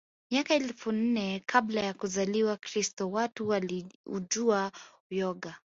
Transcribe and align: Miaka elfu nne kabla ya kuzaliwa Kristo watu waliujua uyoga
Miaka 0.31 0.53
elfu 0.55 0.91
nne 0.91 1.39
kabla 1.45 1.81
ya 1.81 1.93
kuzaliwa 1.93 2.57
Kristo 2.57 3.11
watu 3.11 3.47
waliujua 3.49 4.71
uyoga 5.11 5.59